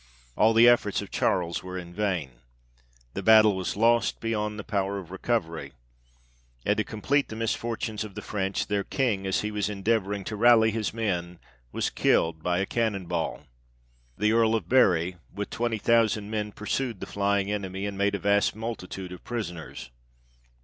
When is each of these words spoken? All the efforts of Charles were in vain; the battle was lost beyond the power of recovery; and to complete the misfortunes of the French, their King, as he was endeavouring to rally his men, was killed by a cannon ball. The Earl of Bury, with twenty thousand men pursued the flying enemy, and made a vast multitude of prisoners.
All 0.35 0.55
the 0.55 0.67
efforts 0.67 1.03
of 1.03 1.11
Charles 1.11 1.61
were 1.61 1.77
in 1.77 1.93
vain; 1.93 2.31
the 3.13 3.21
battle 3.21 3.55
was 3.55 3.75
lost 3.77 4.19
beyond 4.19 4.57
the 4.57 4.63
power 4.63 4.97
of 4.97 5.11
recovery; 5.11 5.73
and 6.65 6.75
to 6.77 6.83
complete 6.83 7.29
the 7.29 7.35
misfortunes 7.35 8.03
of 8.03 8.15
the 8.15 8.23
French, 8.23 8.65
their 8.65 8.83
King, 8.83 9.27
as 9.27 9.41
he 9.41 9.51
was 9.51 9.69
endeavouring 9.69 10.23
to 10.23 10.35
rally 10.35 10.71
his 10.71 10.91
men, 10.91 11.37
was 11.71 11.91
killed 11.91 12.41
by 12.41 12.57
a 12.57 12.65
cannon 12.65 13.05
ball. 13.05 13.43
The 14.17 14.31
Earl 14.31 14.55
of 14.55 14.67
Bury, 14.67 15.17
with 15.31 15.51
twenty 15.51 15.77
thousand 15.77 16.31
men 16.31 16.51
pursued 16.51 16.99
the 16.99 17.05
flying 17.05 17.51
enemy, 17.51 17.85
and 17.85 17.95
made 17.95 18.15
a 18.15 18.17
vast 18.19 18.55
multitude 18.55 19.11
of 19.11 19.23
prisoners. 19.23 19.91